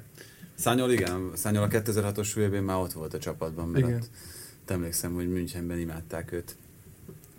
[0.54, 1.30] Szányol, igen.
[1.34, 4.02] Szányol a 2006-os vb már ott volt a csapatban, mert Igen.
[4.62, 6.56] ott emlékszem, hogy Münchenben imádták őt.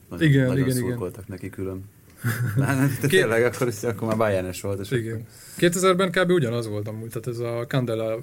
[0.08, 0.88] Nagyon, Igen, nagyon igen, igen.
[0.88, 1.84] szurkoltak neki külön.
[2.60, 4.80] Hát, nem, de tényleg, akkor, akkor már Bayernes volt.
[4.80, 5.26] És Igen.
[5.58, 6.30] 2000-ben kb.
[6.30, 8.20] ugyanaz volt amúgy, tehát ez a Candela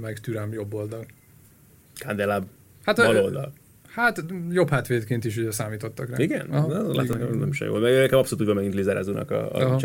[0.00, 1.06] meg Türám jobb oldal.
[2.04, 2.46] Kandelab
[2.84, 3.52] Hát, bal oldal.
[3.88, 6.16] Hát jobb hátvédként is ugye számítottak rá.
[6.18, 6.46] Igen?
[6.50, 7.28] Aha, Látom, igen.
[7.28, 7.78] hogy nem is jó.
[7.78, 9.78] Meg nekem abszolút úgy van megint Lizerezunak a, a Aha.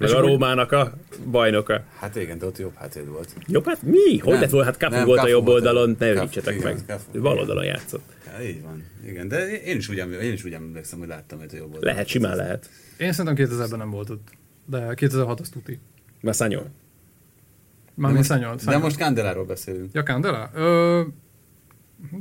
[0.00, 0.92] Meg a Rómának a
[1.30, 1.84] bajnoka.
[1.98, 3.34] Hát igen, de ott jobb hátvéd volt.
[3.46, 4.18] Jobb, hát mi?
[4.18, 4.40] Hogy Nem.
[4.40, 4.66] lett volna?
[4.66, 6.78] Hát Kapu Nem, volt a Cafu jobb volt a- oldalon, ne örítsetek meg.
[7.12, 8.02] Ő bal oldalon játszott.
[8.38, 8.84] Ja, így van.
[9.06, 11.84] Igen, de én is úgy, én is úgy emlékszem, hogy láttam őt a jobb oldalon.
[11.92, 12.70] Lehet, simán lehet.
[12.98, 14.28] Én szerintem 2000-ben nem volt ott.
[14.66, 15.78] De 2006 az tuti.
[16.20, 16.70] Mert Szanyol.
[17.94, 18.54] Mármint most- Szanyol.
[18.64, 19.90] De most Kandeláról beszélünk.
[19.92, 20.50] Ja, Candela?
[20.54, 21.02] Ö,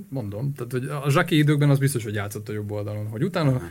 [0.09, 3.07] mondom, tehát hogy a Zsaki időkben az biztos, hogy játszott a jobb oldalon.
[3.07, 3.61] Hogy utána,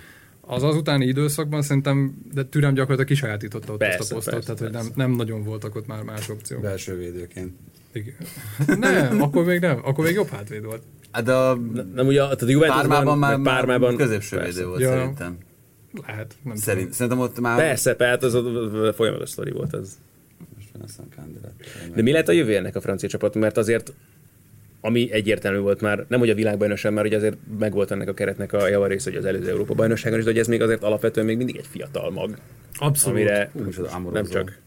[0.50, 4.54] az az utáni időszakban szerintem, de Türem gyakorlatilag kisajátította ott Persze, azt a posztot, persze,
[4.54, 5.08] tehát hogy nem, persze.
[5.08, 6.60] nem nagyon voltak ott már más opciók.
[6.60, 7.52] Belső védőként.
[7.92, 8.14] Igen.
[8.80, 10.82] Nem, akkor még nem, akkor még jobb hátvéd volt.
[11.10, 11.58] Hát a
[11.94, 14.52] Nem ugye, tehát a Juventusban, Pármában már, Pármában, középső persze.
[14.52, 14.88] védő volt Ja.
[14.90, 15.38] szerintem.
[16.06, 17.56] Lehet, nem Szerint, szerintem ott már...
[17.56, 19.98] Persze, tehát az a folyamatos sztori volt az.
[21.94, 23.34] De mi lehet a jövő ennek a francia csapat?
[23.34, 23.92] Mert azért
[24.80, 28.52] ami egyértelmű volt már, nem hogy a világbajnokság, már ugye azért megvolt ennek a keretnek
[28.52, 31.36] a javarész, hogy az előző Európa bajnokságon is, de hogy ez még azért alapvetően még
[31.36, 32.38] mindig egy fiatal mag.
[32.78, 33.18] Abszolút.
[33.18, 33.50] amire
[33.90, 34.10] Amorozó.
[34.12, 34.58] nem csak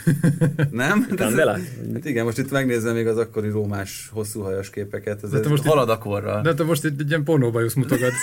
[0.70, 1.06] Nem?
[1.16, 1.58] Candela?
[1.92, 5.44] Hát igen, most itt megnézem még az akkori rómás hosszú hajas képeket, ez, De te
[5.44, 6.42] ez most halad a korral.
[6.42, 8.22] De te most egy, egy ilyen pornóbajusz mutogatsz.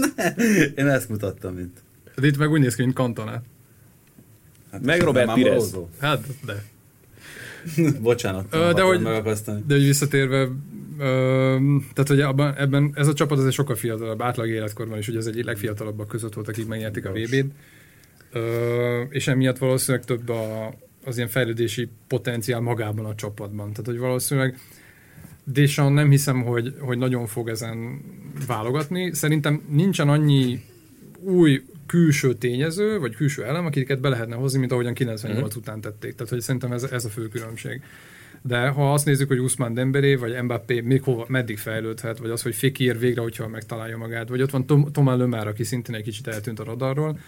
[0.76, 1.76] Én ezt mutattam itt.
[2.16, 3.42] De itt meg úgy néz ki, mint Cantona.
[4.72, 5.64] Hát Meg Robert Pires.
[5.98, 6.64] Hát, de.
[8.02, 9.62] Bocsánat, Ö, de hogy- megakasztani.
[9.66, 10.48] De hogy visszatérve,
[10.98, 11.56] ö,
[11.92, 15.26] tehát hogy abban, ebben ez a csapat azért sokkal fiatalabb, átlag életkorban is, ugye ez
[15.26, 17.52] egy legfiatalabbak között volt, akik megnyerték a VB-t,
[18.32, 23.70] ö, és emiatt valószínűleg több a, az ilyen fejlődési potenciál magában a csapatban.
[23.70, 24.58] Tehát, hogy valószínűleg
[25.44, 28.00] Deschamps nem hiszem, hogy, hogy nagyon fog ezen
[28.46, 29.14] válogatni.
[29.14, 30.60] Szerintem nincsen annyi
[31.20, 35.56] új külső tényező, vagy külső elem, akiket be lehetne hozni, mint ahogyan 98 uh-huh.
[35.56, 36.14] után tették.
[36.14, 37.82] Tehát, hogy szerintem ez, ez a fő különbség.
[38.42, 42.42] De ha azt nézzük, hogy Usman Dembélé vagy Mbappé még hova, meddig fejlődhet, vagy az,
[42.42, 46.02] hogy Fekir végre, hogyha megtalálja magát, vagy ott van Tom, Tomás Lömár, aki szintén egy
[46.02, 47.18] kicsit eltűnt a radarról,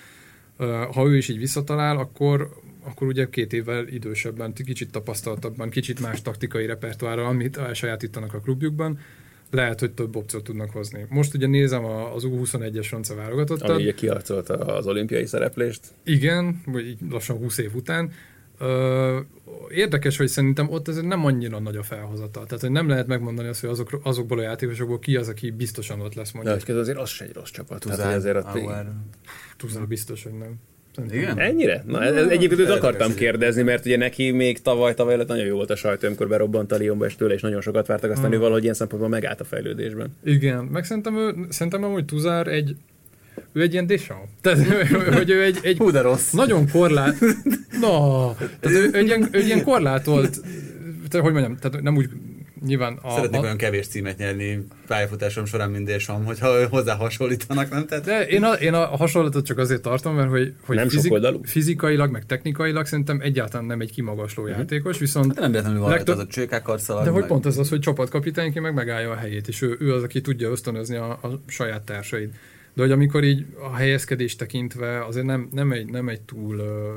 [0.92, 2.50] ha ő is így visszatalál, akkor,
[2.85, 8.98] akkor ugye két évvel idősebben, kicsit tapasztaltabban, kicsit más taktikai repertoárral, amit elsajátítanak a klubjukban,
[9.55, 11.07] lehet, hogy több opciót tudnak hozni.
[11.09, 13.69] Most ugye nézem a- az U21-es francia válogatottat.
[13.71, 15.81] Ami ugye kiharcolta az olimpiai szereplést.
[16.05, 18.12] Igen, vagy így lassan 20 év után.
[18.59, 19.21] Ö,
[19.69, 22.45] érdekes, hogy szerintem ott ez nem annyira nagy a felhozata.
[22.45, 26.01] Tehát, hogy nem lehet megmondani azt, hogy azok, azokból a játékosokból ki az, aki biztosan
[26.01, 26.64] ott lesz De mondjuk.
[26.64, 27.81] közben azért az se egy rossz csapat.
[27.81, 28.59] Tuzán, azért ott.
[29.57, 30.55] Tuzal biztos, hogy nem.
[30.95, 31.39] Szerintem Igen?
[31.39, 31.83] Ennyire?
[31.87, 35.47] Na, ez, ez egyébként őt akartam kérdezni, mert ugye neki még tavaly, tavaly előtt nagyon
[35.47, 38.25] jó volt a sajtó, amikor berobbant a Lyonba, és tőle is nagyon sokat vártak, aztán
[38.25, 38.35] Hmm.
[38.35, 40.17] ő valahogy ilyen szempontból megállt a fejlődésben.
[40.25, 42.77] Igen, meg szerintem, ő, szerintem amúgy Tuzár egy
[43.53, 44.29] ő egy ilyen Deschamps.
[44.41, 44.59] Tehát,
[45.19, 46.31] hogy ő egy, egy Hú, de rossz.
[46.31, 47.17] nagyon korlát...
[47.81, 47.89] No,
[48.61, 50.41] tehát ő, ő, egy ilyen, ő egy ilyen korlátolt...
[51.09, 52.09] Tehát, hogy mondjam, tehát nem úgy
[52.66, 57.70] nyilván a, Szeretnék a, olyan kevés címet nyerni pályafutásom során, mint Deschamps, hogyha hozzá hasonlítanak,
[57.70, 57.87] nem?
[57.87, 61.40] Tehát De én a, én a hasonlatot csak azért tartom, mert hogy, hogy Nem sokoldalú?
[61.42, 66.16] fizikailag, meg technikailag szerintem egyáltalán nem egy kimagasló játékos, viszont Hát nem véletlenül van Legtöbb-
[66.16, 67.05] az a csőkákarszalag.
[67.05, 69.92] de hogy meg- pont ez az, hogy csapatkapitányként meg megállja a helyét, és ő, ő
[69.94, 72.35] az, aki tudja ösztönözni a, a saját társait.
[72.74, 76.92] De hogy amikor így a helyezkedést tekintve azért nem, nem, egy, nem egy túl ö,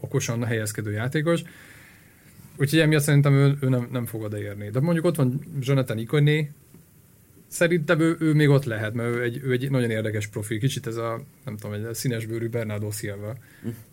[0.00, 1.42] okosan helyezkedő játékos,
[2.58, 4.70] úgyhogy emiatt szerintem ő, ő nem, nem fog odaérni.
[4.70, 6.50] De mondjuk ott van Jonathan Ikoné,
[7.54, 10.86] szerintem ő, ő még ott lehet, mert ő egy, ő egy nagyon érdekes profil, kicsit
[10.86, 13.34] ez a, nem tudom, egy színesbőrű Bernardo Silva.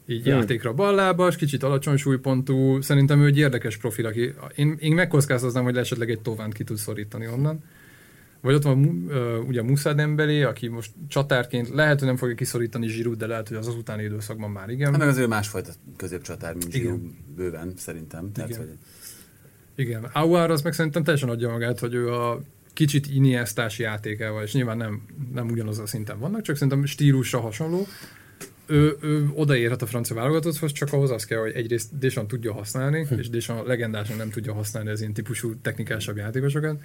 [0.05, 0.33] Így Hmm.
[0.33, 5.77] játékra ballábas, kicsit alacsony súlypontú, szerintem ő egy érdekes profil, aki én, én megkockáztatnám, hogy
[5.77, 7.63] esetleg egy továnt ki tud szorítani onnan.
[8.41, 12.87] Vagy ott van ö, ugye Musa Dembélé, aki most csatárként lehet, hogy nem fogja kiszorítani
[12.87, 14.91] Zsirút, de lehet, hogy az az utáni időszakban már igen.
[14.91, 16.71] Hát meg az ő másfajta középcsatár, mint.
[16.71, 16.99] Zsirú
[17.35, 18.31] bőven, szerintem.
[18.31, 18.61] Tehát, Igen.
[18.61, 18.77] hogy
[19.75, 22.41] Igen, Auer az meg szerintem teljesen adja magát, hogy ő a
[22.73, 25.01] kicsit iniesztás játékával, és nyilván nem,
[25.33, 27.87] nem ugyanaz a szinten vannak, csak szerintem stílusra hasonló.
[28.65, 33.07] Ő, ő odaérhet a francia válogatotthoz, csak ahhoz az kell, hogy egyrészt Deschamps tudja használni,
[33.17, 36.81] és Deschamps legendásan nem tudja használni az ilyen típusú technikásabb játékosokat.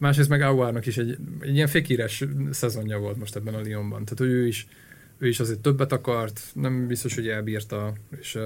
[0.00, 4.04] Másrészt meg Auernak is egy, egy ilyen fékíres szezonja volt most ebben a Lyonban.
[4.04, 4.66] Tehát hogy ő is,
[5.18, 8.42] ő is azért többet akart, nem biztos, hogy elbírta, és uh,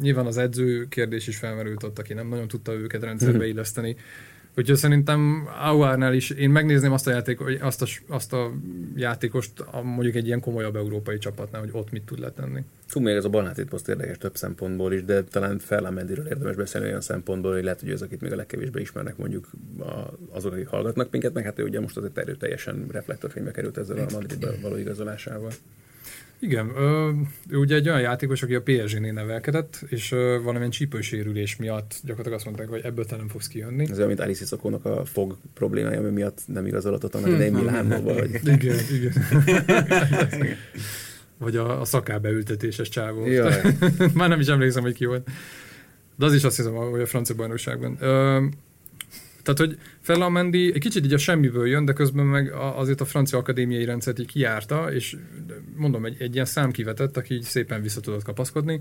[0.00, 3.96] nyilván az edző kérdés is felmerült ott, aki nem nagyon tudta őket rendszerbe illeszteni.
[4.56, 8.52] Úgyhogy szerintem Auernál is én megnézném azt a, játék, azt a, azt a
[8.96, 12.64] játékost a, mondjuk egy ilyen komolyabb európai csapatnál, hogy ott mit tud letenni.
[12.86, 16.56] Fú, még ez a Balnátét poszt érdekes több szempontból is, de talán Ferland Mendiről érdemes
[16.56, 19.92] beszélni olyan szempontból, hogy lehet, hogy az, akit még a legkevésbé ismernek mondjuk a,
[20.30, 24.06] azok, akik hallgatnak minket, meg hát ő ugye most azért erőteljesen reflektorfénybe került ezzel a
[24.12, 25.50] Madridba való igazolásával.
[26.38, 26.70] Igen,
[27.48, 30.08] ő ugye egy olyan játékos, aki a PSG-nél nevelkedett, és
[30.42, 33.86] valamilyen csípősérülés miatt gyakorlatilag azt mondták, hogy ebből te nem fogsz kijönni.
[33.90, 38.14] Ez olyan, mint Alice Szokónak a fog problémája, ami miatt nem igazolatot annak idején Milánóba,
[38.14, 39.12] vagy Igen, igen.
[41.44, 43.26] Vagy a, a szakábeültetéses csávó.
[43.26, 43.60] Jaj.
[44.14, 45.28] Már nem is emlékszem, hogy ki volt.
[46.16, 47.96] De az is azt hiszem, hogy a francia bajnokságban.
[48.00, 48.44] Ö,
[49.44, 53.04] tehát, hogy Ferland Mendy egy kicsit így a semmiből jön, de közben meg azért a
[53.04, 55.16] francia akadémiai rendszert így kijárta, és
[55.76, 58.80] mondom, egy, egy ilyen szám kivetett, aki így szépen vissza tudott kapaszkodni.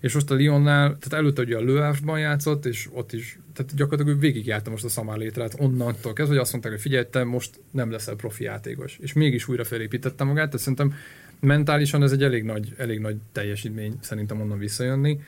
[0.00, 3.74] És most a Lyonnál, tehát előtte ugye a Le Havre-ban játszott, és ott is, tehát
[3.74, 7.90] gyakorlatilag végigjárta most a szamárlétrát onnantól kezdve, hogy azt mondták, hogy figyelj, te most nem
[7.90, 8.98] leszel profi játékos.
[9.00, 10.94] És mégis újra felépítette magát, tehát szerintem
[11.42, 15.20] mentálisan ez egy elég nagy, elég nagy teljesítmény szerintem onnan visszajönni.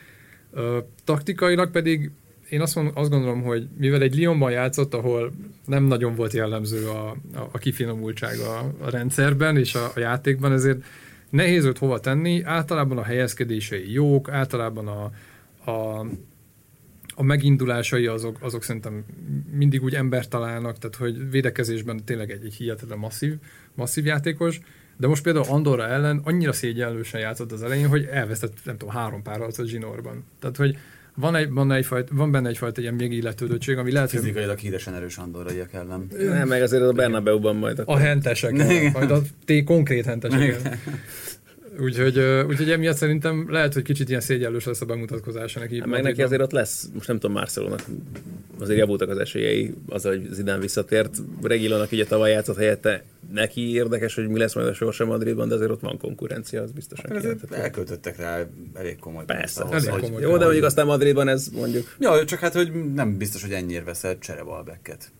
[0.51, 2.11] Ö, taktikailag pedig
[2.49, 5.31] én azt, mond, azt gondolom, hogy mivel egy Lyonban játszott, ahol
[5.65, 10.51] nem nagyon volt jellemző a, a, a kifinomultság a, a rendszerben és a, a játékban,
[10.51, 10.83] ezért
[11.29, 12.43] nehéz őt hova tenni.
[12.43, 15.11] Általában a helyezkedései jók, általában a,
[15.71, 16.05] a,
[17.15, 19.05] a megindulásai azok, azok szerintem
[19.51, 23.33] mindig úgy embert találnak, tehát hogy védekezésben tényleg egy, egy hihetetlen masszív,
[23.75, 24.59] masszív játékos,
[24.97, 29.21] De most például Andorra ellen annyira szégyenlősen játszott az elején, hogy elvesztett, nem tudom, három
[29.21, 30.23] pár harcot zsinórban.
[30.39, 30.77] Tehát, hogy
[31.15, 34.93] van, egy, van, egyfajta, van benne egyfajta ilyen még illetődöttség, ami lehet, hogy Fizikailag híresen
[34.93, 36.07] erős andorraiak ellen.
[36.17, 37.81] Nem, meg azért a Bernabeu-ban majd.
[37.85, 38.53] a hentesek,
[38.93, 40.77] majd a té konkrét hentesek.
[41.79, 45.79] Úgyhogy, úgyhogy emiatt szerintem lehet, hogy kicsit ilyen szégyenlős lesz a bemutatkozása neki.
[45.79, 47.81] Hát meg neki azért ott lesz, most nem tudom, Marcelónak
[48.59, 51.17] azért javultak az esélyei, az, hogy Zidane visszatért.
[51.41, 53.03] Regilónak így a tavaly játszott helyette.
[53.33, 56.71] Neki érdekes, hogy mi lesz majd a sorsa Madridban, de azért ott van konkurencia, az
[56.71, 57.55] biztosan kijelenthető.
[57.55, 60.01] elköltöttek rá elég komoly Persze, ahhoz, elég hogy...
[60.01, 60.21] komoly.
[60.21, 63.83] Jó, de mondjuk aztán Madridban ez mondjuk Ja, csak hát, hogy nem biztos, hogy ennyire
[63.83, 65.11] veszel cserebalbekket.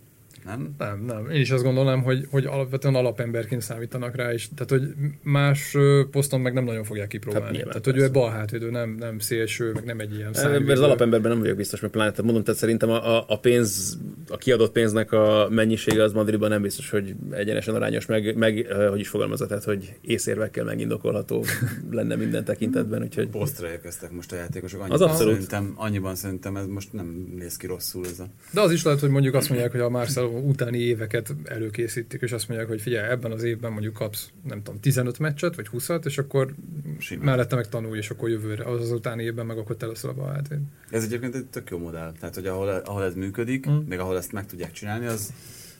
[0.45, 0.75] Nem?
[0.77, 1.29] Nem, nem.
[1.29, 5.75] Én is azt gondolom, hogy, hogy alapvetően alapemberként számítanak rá, és tehát, hogy más
[6.11, 7.45] poszton meg nem nagyon fogják kipróbálni.
[7.45, 8.27] Hát nyilván, tehát, hogy ő egy persze.
[8.27, 10.71] bal hátvédő, nem, nem szélső, meg nem egy ilyen Mert szájvédő.
[10.71, 14.37] az alapemberben nem vagyok biztos, mert pláne, tehát mondom, tehát szerintem a, a, pénz, a
[14.37, 19.07] kiadott pénznek a mennyisége az Madridban nem biztos, hogy egyenesen arányos, meg, meg hogy is
[19.07, 21.45] fogalmazott, tehát, hogy észérvekkel megindokolható
[21.91, 24.79] lenne minden tekintetben, úgyhogy Posztra érkeztek most a játékosok.
[24.79, 25.33] Az Annyiban, abszolút.
[25.33, 28.25] Szerintem, annyiban szerintem ez most nem néz ki rosszul ez a...
[28.51, 32.31] De az is lehet, hogy mondjuk azt mondják, hogy a Marcelo utáni éveket előkészítik, és
[32.31, 35.89] azt mondják, hogy figyelj, ebben az évben mondjuk kapsz, nem tudom, 15 meccset, vagy 20
[36.03, 36.53] és akkor
[36.97, 37.25] Simán.
[37.25, 40.13] mellette meg tanulj, és akkor jövőre, az, az utáni évben meg akkor te leszel a
[40.13, 40.59] bal hátvéd.
[40.89, 42.11] Ez egyébként egy tök jó modell.
[42.19, 43.75] Tehát, hogy ahol, ahol ez működik, Mm.
[43.75, 45.33] még ahol ezt meg tudják csinálni, az,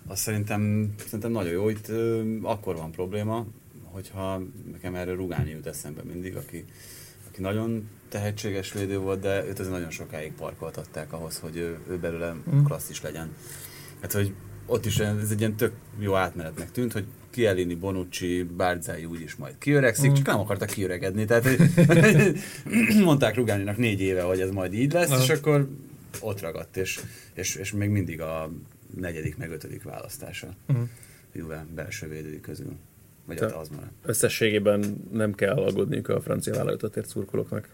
[0.07, 1.69] az szerintem, szerintem nagyon jó.
[1.69, 3.45] Itt ö, akkor van probléma,
[3.83, 4.41] hogyha
[4.71, 6.65] nekem erről Rugányi jut eszembe mindig, aki,
[7.27, 11.97] aki nagyon tehetséges védő volt, de őt azért nagyon sokáig parkoltatták ahhoz, hogy ő, ő
[11.97, 12.63] belőle Mm.
[12.63, 13.35] klasszis legyen.
[14.01, 14.33] Hát, hogy
[14.65, 19.57] ott is ez egy ilyen tök jó átmenetnek tűnt, hogy Chiellini, Bonucci, Bárzai úgyis majd
[19.57, 20.13] kiöregszik, Mm.
[20.13, 21.25] csak nem akartak kiöregedni.
[21.25, 21.59] Tehát hogy
[23.03, 25.23] mondták Rugáninak négy éve, hogy ez majd így lesz, Aha.
[25.23, 25.69] és akkor
[26.21, 26.99] ott ragadt, és,
[27.33, 28.51] és, és még mindig a
[28.95, 30.81] negyedik, meg ötödik választása Mhm.
[31.33, 32.75] Juve belső védői közül.
[33.25, 33.91] Vagy Te- hát az már.
[34.05, 37.67] összességében nem kell aggódniuk a francia vállalatotért szurkolóknak.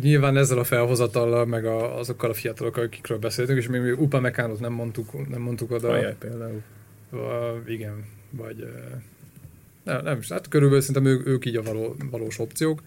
[0.00, 4.20] Nyilván ezzel a felhozatallal, meg a, azokkal a fiatalokkal, akikről beszéltünk, és még, még Upa
[4.20, 5.88] Mekánot nem mondtuk, nem mondtuk oda.
[5.88, 6.62] Ajaj, például.
[7.10, 9.02] Uh, igen, vagy uh,
[9.82, 12.82] nem, nem hát körülbelül szerintem ők, ők így a való, valós opciók.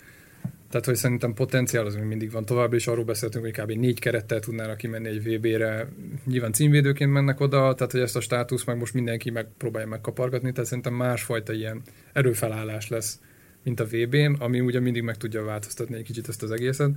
[0.70, 3.72] Tehát, hogy szerintem potenciál az még mindig van tovább, és arról beszéltünk, hogy kb.
[3.72, 5.88] négy kerettel tudnának kimenni egy VB-re.
[6.26, 10.68] Nyilván címvédőként mennek oda, tehát hogy ezt a státusz meg most mindenki megpróbálja megkapargatni, tehát
[10.70, 11.82] szerintem másfajta ilyen
[12.14, 13.20] erőfelállás lesz,
[13.64, 16.92] mint a VB-n, ami ugye mindig meg tudja változtatni egy kicsit ezt az egészet.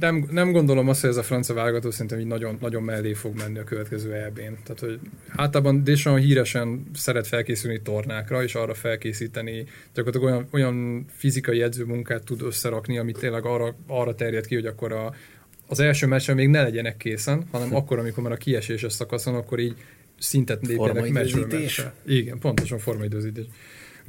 [0.00, 3.36] Nem, nem gondolom azt, hogy ez a francia válogató szerintem így nagyon, nagyon mellé fog
[3.36, 4.58] menni a következő EB-n.
[4.62, 11.62] Tehát, hogy általában Deschamps híresen szeret felkészülni tornákra, és arra felkészíteni, gyakorlatilag olyan, olyan fizikai
[11.62, 15.14] edzőmunkát tud összerakni, ami tényleg arra, arra terjed ki, hogy akkor a,
[15.66, 19.58] az első meccsen még ne legyenek készen, hanem akkor, amikor már a kieséses szakaszon, akkor
[19.58, 19.74] így
[20.18, 21.94] szintet lépjenek meccsről meccsre.
[22.06, 23.46] Igen, pontosan formaidőzítés.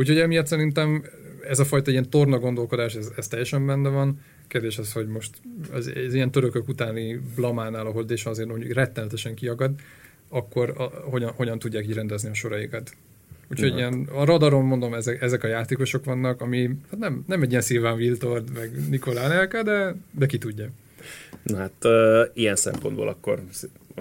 [0.01, 1.03] Úgyhogy emiatt szerintem
[1.47, 4.19] ez a fajta ilyen torna gondolkodás, ez, ez teljesen benne van.
[4.47, 5.31] Kérdés az, hogy most
[5.71, 9.71] az, az ilyen törökök utáni blamánál, ahol Deschamps azért mondjuk rettenetesen kiagad,
[10.29, 12.95] akkor a, hogyan, hogyan tudják így rendezni a soraikat.
[13.51, 13.75] Úgyhogy Ja.
[13.75, 17.61] ilyen, a radaron mondom, ezek, ezek a játékosok vannak, ami hát nem, nem egy ilyen
[17.61, 20.69] Szilván Wiltord, meg Nikolá Nelka, de, de ki tudja.
[21.43, 23.43] Na hát uh, ilyen szempontból akkor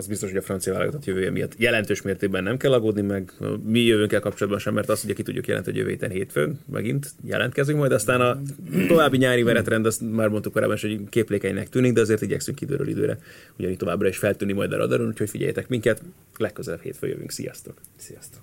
[0.01, 3.33] az biztos, hogy a francia válogatott jövője miatt jelentős mértékben nem kell aggódni, meg
[3.65, 7.11] mi jövőnkkel kapcsolatban sem, mert azt ugye ki tudjuk jelenteni, hogy jövő héten hétfőn megint
[7.25, 8.41] jelentkezünk majd, aztán a
[8.89, 13.19] további nyári menetrend, azt már mondtuk korábban, hogy képlékenynek tűnik, de azért igyekszünk időről időre
[13.59, 16.03] ugyanígy továbbra is feltűnni majd a radaron, úgyhogy figyeljetek minket,
[16.37, 17.75] legközelebb hétfőn jövünk, sziasztok!
[17.97, 18.43] Sziasztok!